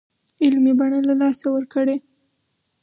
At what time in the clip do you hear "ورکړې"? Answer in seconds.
1.55-1.95